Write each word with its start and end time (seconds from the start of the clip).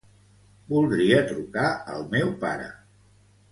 Voldria 0.71 1.19
trucar 1.33 1.67
al 1.97 2.03
meu 2.17 2.35
pare. 2.45 2.67